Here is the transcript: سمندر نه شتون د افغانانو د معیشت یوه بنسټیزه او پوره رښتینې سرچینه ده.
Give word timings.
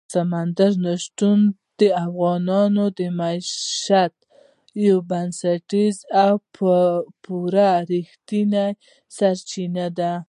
سمندر 0.13 0.71
نه 0.83 0.93
شتون 1.03 1.39
د 1.79 1.81
افغانانو 2.05 2.85
د 2.97 2.99
معیشت 3.19 4.13
یوه 4.85 5.03
بنسټیزه 5.09 6.01
او 6.23 6.33
پوره 7.23 7.71
رښتینې 7.89 8.67
سرچینه 9.15 9.85
ده. 9.97 10.13